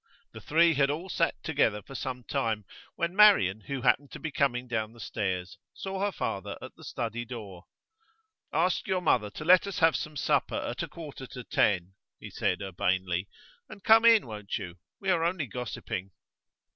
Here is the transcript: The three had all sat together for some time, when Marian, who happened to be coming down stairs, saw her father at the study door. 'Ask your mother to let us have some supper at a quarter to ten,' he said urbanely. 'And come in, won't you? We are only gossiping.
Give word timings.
The 0.31 0.41
three 0.41 0.73
had 0.73 0.89
all 0.89 1.09
sat 1.09 1.35
together 1.43 1.83
for 1.83 1.93
some 1.93 2.23
time, 2.23 2.65
when 2.95 3.15
Marian, 3.15 3.61
who 3.67 3.83
happened 3.83 4.11
to 4.13 4.19
be 4.19 4.31
coming 4.31 4.67
down 4.67 4.97
stairs, 4.99 5.59
saw 5.75 5.99
her 6.03 6.11
father 6.11 6.57
at 6.59 6.73
the 6.75 6.83
study 6.83 7.23
door. 7.23 7.65
'Ask 8.51 8.87
your 8.87 9.01
mother 9.01 9.29
to 9.29 9.45
let 9.45 9.67
us 9.67 9.77
have 9.77 9.95
some 9.95 10.17
supper 10.17 10.55
at 10.55 10.81
a 10.81 10.87
quarter 10.87 11.27
to 11.27 11.43
ten,' 11.43 11.93
he 12.19 12.31
said 12.31 12.63
urbanely. 12.63 13.29
'And 13.69 13.83
come 13.83 14.03
in, 14.03 14.25
won't 14.25 14.57
you? 14.57 14.79
We 14.99 15.11
are 15.11 15.23
only 15.23 15.45
gossiping. 15.45 16.09